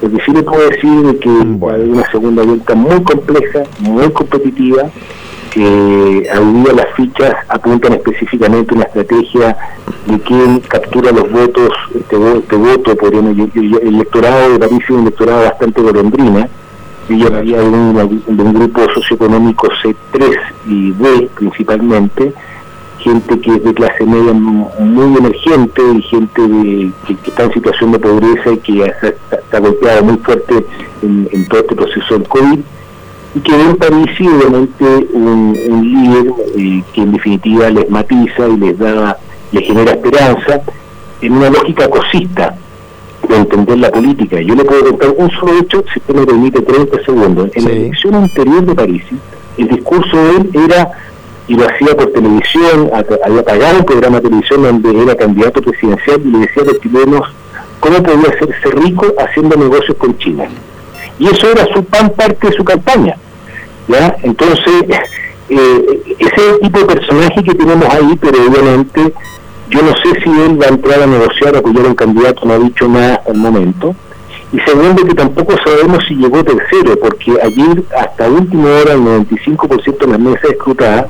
Lo 0.01 0.11
que 0.11 0.23
sí 0.25 0.31
le 0.33 0.43
puedo 0.43 0.69
decir 0.69 1.05
es 1.13 1.19
que 1.21 1.29
hay 1.29 1.89
una 1.89 2.11
segunda 2.11 2.43
vuelta 2.43 2.75
muy 2.75 3.01
compleja, 3.03 3.63
muy 3.79 4.11
competitiva, 4.11 4.89
que 5.53 6.27
a 6.33 6.39
día 6.39 6.74
las 6.74 6.88
fichas 6.95 7.36
apuntan 7.48 7.93
específicamente 7.93 8.74
una 8.74 8.86
estrategia 8.86 9.55
de 10.07 10.19
quién 10.22 10.60
captura 10.62 11.12
los 11.12 11.31
votos, 11.31 11.69
este, 11.93 12.15
este 12.39 12.55
voto, 12.55 12.95
por 12.95 13.13
el 13.13 13.50
electorado 13.83 14.53
de 14.53 14.60
París 14.60 14.79
es 14.83 14.89
un 14.89 15.01
electorado 15.01 15.43
bastante 15.43 15.81
golondrina, 15.81 16.50
yo 17.07 17.15
llamaría 17.17 17.60
de 17.60 17.67
un, 17.67 18.24
de 18.25 18.43
grupo 18.60 18.81
socioeconómico 18.95 19.67
C3 19.83 20.39
y 20.65 20.91
D 20.91 21.29
principalmente, 21.36 22.33
gente 22.98 23.39
que 23.39 23.51
es 23.51 23.63
de 23.63 23.74
clase 23.75 24.05
media 24.05 24.33
muy 24.33 25.17
emergente 25.17 25.81
y 25.98 26.01
gente 26.01 26.41
que, 27.05 27.19
está 27.27 27.43
en 27.43 27.53
situación 27.53 27.91
de 27.91 28.00
pobreza 28.00 28.51
y 28.53 28.57
que 28.57 28.91
está, 29.31 29.60
golpeada 29.60 30.01
muy 30.01 30.17
fuerte 30.17 30.65
en, 31.03 31.29
en 31.31 31.48
todo 31.48 31.60
este 31.60 31.75
proceso 31.75 32.17
del 32.17 32.27
COVID 32.27 32.60
y 33.35 33.39
que 33.39 33.51
ven 33.51 33.75
París 33.77 34.09
obviamente 34.19 34.85
un, 35.13 35.53
líder 35.81 36.33
eh, 36.55 36.83
que 36.93 37.01
en 37.01 37.11
definitiva 37.13 37.69
les 37.69 37.89
matiza 37.89 38.47
y 38.47 38.57
les 38.57 38.77
da, 38.77 39.17
les 39.51 39.65
genera 39.65 39.91
esperanza 39.91 40.61
en 41.21 41.33
una 41.33 41.49
lógica 41.49 41.87
cosista 41.89 42.55
de 43.27 43.35
entender 43.35 43.79
la 43.79 43.89
política. 43.89 44.39
Yo 44.41 44.53
le 44.55 44.65
puedo 44.65 44.83
contar 44.85 45.13
un 45.17 45.31
solo 45.31 45.59
hecho, 45.59 45.83
si 45.91 45.99
usted 45.99 46.13
me 46.13 46.25
permite 46.25 46.61
30 46.61 47.03
segundos. 47.03 47.49
En 47.55 47.65
la 47.65 47.71
elección 47.71 48.15
anterior 48.15 48.65
de 48.65 48.75
París, 48.75 49.03
el 49.57 49.67
discurso 49.67 50.17
de 50.17 50.29
él 50.31 50.49
era, 50.65 50.91
y 51.47 51.55
lo 51.55 51.65
hacía 51.65 51.95
por 51.95 52.11
televisión, 52.11 52.91
había 53.25 53.43
pagado 53.43 53.79
un 53.79 53.85
programa 53.85 54.17
de 54.17 54.23
televisión 54.23 54.63
donde 54.63 55.01
era 55.03 55.15
candidato 55.15 55.61
presidencial 55.61 56.21
y 56.23 56.31
le 56.31 56.39
decía 56.39 56.63
a 56.63 56.65
los 56.65 56.79
chilenos 56.81 57.21
cómo 57.79 58.03
podía 58.03 58.29
hacerse 58.29 58.69
rico 58.71 59.05
haciendo 59.17 59.55
negocios 59.55 59.97
con 59.97 60.17
China. 60.17 60.45
Y 61.20 61.27
eso 61.27 61.51
era 61.51 61.65
su 61.74 61.84
pan 61.86 62.10
parte 62.10 62.48
de 62.48 62.53
su 62.53 62.63
campaña. 62.63 63.15
¿ya? 63.88 64.15
Entonces, 64.24 64.84
eh, 65.50 66.15
ese 66.20 66.60
tipo 66.62 66.79
de 66.79 66.86
personaje 66.86 67.43
que 67.43 67.53
tenemos 67.53 67.88
ahí, 67.93 68.17
pero 68.20 68.38
obviamente 68.48 69.13
yo 69.70 69.82
no 69.82 69.89
sé 69.89 70.22
si 70.24 70.29
él 70.29 70.62
va 70.62 70.67
a 70.67 70.70
entrar 70.70 71.01
a 71.01 71.08
negociar 71.08 71.55
o 71.55 71.60
apoyar 71.60 71.86
a 71.86 71.89
un 71.89 71.96
candidato, 71.96 72.46
no 72.46 72.53
ha 72.53 72.60
dicho 72.60 72.88
nada 72.88 73.15
hasta 73.15 73.32
el 73.32 73.38
momento. 73.38 73.96
Y 74.51 74.60
segundo, 74.60 75.03
que 75.03 75.15
tampoco 75.15 75.55
sabemos 75.65 76.03
si 76.08 76.13
llegó 76.15 76.43
tercero, 76.43 76.96
porque 77.01 77.32
ayer, 77.41 77.84
hasta 77.98 78.29
última 78.29 78.70
hora, 78.70 78.93
el 78.93 79.00
95% 79.00 79.98
de 79.98 80.08
las 80.08 80.20
mesas 80.20 80.43
escrutadas, 80.43 81.08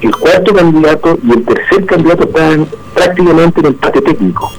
el 0.00 0.16
cuarto 0.16 0.54
candidato 0.54 1.18
y 1.22 1.30
el 1.30 1.44
tercer 1.44 1.86
candidato 1.86 2.24
están 2.24 2.66
prácticamente 2.94 3.60
en 3.60 3.66
empate 3.66 4.00
técnico. 4.00 4.50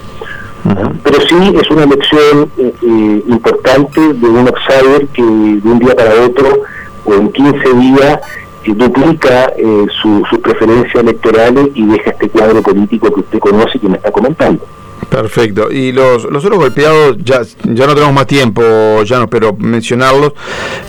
Pero 1.03 1.22
sí 1.22 1.53
es 1.60 1.72
una 1.72 1.84
elección 1.84 2.51
eh, 2.58 2.74
eh, 2.84 3.24
importante 3.27 4.00
de 4.13 4.27
un 4.27 4.48
outsider 4.48 5.08
que 5.08 5.24
de 5.24 5.70
un 5.70 5.80
día 5.80 5.96
para 5.96 6.13
otro 6.22 6.62
o 7.06 7.13
en 7.13 7.32
15 7.32 7.74
días 7.74 8.20
eh, 8.63 8.74
duplica 8.75 9.53
eh, 9.58 9.86
sus 10.01 10.39
preferencias 10.39 10.96
electorales 10.96 11.70
y 11.74 11.86
deja 11.88 12.12
este 12.12 12.30
cuadro 12.30 12.62
político 12.62 13.12
que 13.12 13.22
usted 13.22 13.39
conoce 13.39 13.77
y 13.77 13.80
que 13.80 13.89
me 13.89 13.98
está 13.98 14.12
comentando. 14.12 14.63
Perfecto. 15.10 15.72
Y 15.72 15.91
los, 15.91 16.24
los 16.25 16.46
otros 16.46 16.60
golpeados, 16.60 17.18
ya, 17.18 17.41
ya 17.63 17.88
no 17.88 17.94
tenemos 17.96 18.13
más 18.13 18.27
tiempo, 18.27 18.62
ya 19.03 19.18
no 19.18 19.24
espero 19.24 19.53
mencionarlos, 19.58 20.34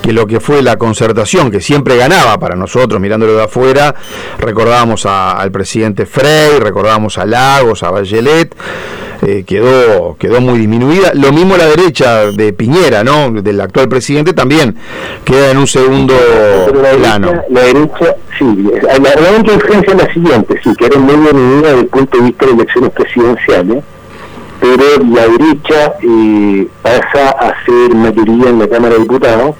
que 0.03 0.13
lo 0.13 0.27
que 0.27 0.39
fue 0.39 0.63
la 0.63 0.77
concertación, 0.77 1.51
que 1.51 1.61
siempre 1.61 1.97
ganaba 1.97 2.39
para 2.39 2.55
nosotros, 2.55 3.01
mirándolo 3.01 3.35
de 3.35 3.45
afuera, 3.45 3.95
recordábamos 4.39 5.07
al 5.07 5.51
presidente 5.51 6.07
Frey, 6.07 6.59
recordábamos 6.61 7.19
a 7.19 7.25
Lagos, 7.25 7.83
a 7.83 7.91
Bachelet, 7.91 8.55
eh, 9.23 9.45
quedó, 9.47 10.17
quedó 10.19 10.41
muy 10.41 10.59
disminuida. 10.59 11.13
Lo 11.15 11.33
mismo 11.33 11.57
la 11.57 11.67
derecha 11.67 12.31
de 12.33 12.53
Piñera, 12.53 13.05
¿no? 13.05 13.31
Del 13.31 13.61
actual 13.61 13.89
presidente 13.89 14.33
también 14.33 14.77
queda 15.25 15.51
en 15.51 15.59
un 15.59 15.67
segundo 15.67 16.15
plano. 16.99 17.33
la 17.49 17.61
derecha, 17.61 18.17
sí, 18.39 18.45
la, 18.83 18.99
la 18.99 19.31
única 19.37 19.53
diferencia 19.53 19.95
es 19.95 20.03
la 20.03 20.13
siguiente, 20.13 20.61
sí, 20.63 20.75
que 20.77 20.87
era 20.87 20.99
muy 20.99 21.15
disminuida 21.15 21.69
desde 21.69 21.81
el 21.81 21.87
punto 21.87 22.19
de 22.19 22.25
vista 22.25 22.47
de 22.47 22.53
elecciones 22.53 22.91
presidenciales 22.91 23.85
pero 24.63 24.85
la 25.13 25.27
derecha 25.27 25.95
eh, 26.03 26.69
pasa 26.83 27.31
a 27.31 27.53
ser 27.67 27.95
mayoría 27.97 28.49
en 28.49 28.61
la 28.61 28.69
Cámara 28.69 28.95
de 28.95 29.01
Diputados 29.01 29.57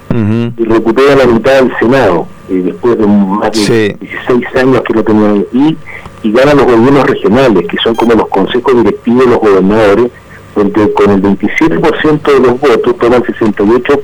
y 0.57 0.63
recupera 0.63 1.17
la 1.17 1.25
mitad 1.25 1.61
del 1.61 1.77
Senado, 1.77 2.25
eh, 2.49 2.61
después 2.63 2.97
de 2.97 3.05
más 3.05 3.51
de 3.51 3.97
16 3.99 4.55
años 4.55 4.81
que 4.87 4.93
lo 4.93 5.03
tenía 5.03 5.43
Y 5.51 5.77
y 6.23 6.31
ganan 6.31 6.57
los 6.57 6.65
gobiernos 6.65 7.05
regionales, 7.05 7.67
que 7.67 7.77
son 7.83 7.95
como 7.95 8.13
los 8.13 8.29
consejos 8.29 8.75
directivos 8.75 9.25
de 9.25 9.31
los 9.31 9.39
gobernadores, 9.39 10.11
donde 10.55 10.93
con 10.93 11.11
el 11.11 11.21
27% 11.21 12.21
de 12.21 12.39
los 12.39 12.59
votos 12.59 12.97
toman 12.97 13.23
68% 13.23 13.99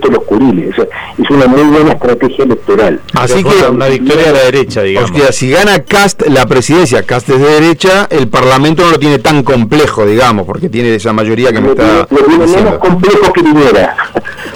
de 0.00 0.10
los 0.10 0.24
curiles. 0.24 0.70
O 0.72 0.74
sea, 0.76 0.86
es 1.18 1.30
una 1.30 1.46
muy 1.46 1.62
buena 1.62 1.92
estrategia 1.92 2.44
electoral. 2.44 3.00
Así 3.14 3.42
que 3.42 3.68
una 3.68 3.88
victoria 3.88 4.28
a 4.30 4.32
la 4.32 4.42
derecha, 4.44 4.82
digamos. 4.82 5.10
O 5.10 5.14
sea, 5.14 5.32
si 5.32 5.50
gana 5.50 5.80
Cast 5.80 6.26
la 6.28 6.46
presidencia, 6.46 7.02
Cast 7.02 7.28
es 7.30 7.40
de 7.40 7.48
derecha, 7.60 8.06
el 8.10 8.28
Parlamento 8.28 8.84
no 8.84 8.92
lo 8.92 8.98
tiene 8.98 9.18
tan 9.18 9.42
complejo, 9.42 10.06
digamos, 10.06 10.46
porque 10.46 10.68
tiene 10.68 10.94
esa 10.94 11.12
mayoría 11.12 11.52
que 11.52 11.60
me 11.60 11.70
está. 11.70 12.06
Lo 12.08 12.18
tiene 12.18 12.46
menos 12.46 12.78
complejo 12.78 13.32
que 13.32 13.42
Piñera. 13.42 13.96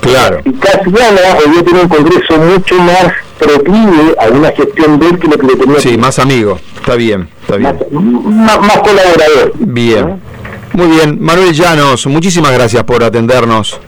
Claro. 0.00 0.40
Y 0.44 0.52
Cast 0.52 0.84
gana, 0.86 1.20
hoy 1.38 1.64
tiene 1.64 1.80
un 1.80 1.88
Congreso 1.88 2.36
mucho 2.38 2.76
más 2.76 3.12
proclive 3.40 4.14
a 4.18 4.28
una 4.28 4.52
gestión 4.52 4.98
de 4.98 5.08
él 5.08 5.18
que 5.18 5.28
lo 5.28 5.38
que 5.38 5.46
le 5.46 5.56
tenía. 5.56 5.80
Sí, 5.80 5.96
más 5.96 6.18
amigo. 6.18 6.58
Está 6.76 6.94
bien, 6.94 7.28
está 7.42 7.56
bien. 7.56 7.78
Más, 7.90 8.60
más, 8.60 8.78
colaborador. 8.78 9.52
Bien. 9.58 10.20
Muy 10.72 10.86
bien. 10.88 11.18
Manuel 11.20 11.52
Llanos, 11.52 12.06
muchísimas 12.06 12.52
gracias 12.52 12.84
por 12.84 13.02
atendernos. 13.02 13.80